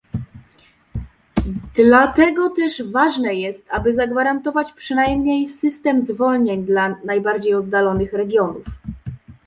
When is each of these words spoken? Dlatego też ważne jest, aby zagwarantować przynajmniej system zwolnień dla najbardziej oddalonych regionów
Dlatego 1.75 2.49
też 2.49 2.91
ważne 2.91 3.35
jest, 3.35 3.67
aby 3.71 3.93
zagwarantować 3.93 4.73
przynajmniej 4.73 5.49
system 5.49 6.01
zwolnień 6.01 6.65
dla 6.65 6.89
najbardziej 7.05 7.53
oddalonych 7.53 8.13
regionów 8.13 8.63